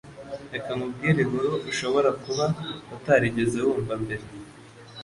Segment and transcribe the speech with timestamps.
[0.53, 2.45] Reka nkubwire inkuru ushobora kuba
[2.95, 4.23] utarigeze wumva mbere